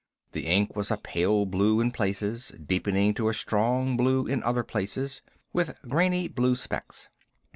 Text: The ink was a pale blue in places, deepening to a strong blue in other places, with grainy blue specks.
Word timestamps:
The 0.31 0.47
ink 0.47 0.75
was 0.75 0.89
a 0.89 0.97
pale 0.97 1.45
blue 1.45 1.79
in 1.79 1.91
places, 1.91 2.51
deepening 2.65 3.13
to 3.13 3.29
a 3.29 3.35
strong 3.35 3.97
blue 3.97 4.25
in 4.25 4.41
other 4.41 4.63
places, 4.63 5.21
with 5.53 5.75
grainy 5.87 6.27
blue 6.27 6.55
specks. 6.55 7.07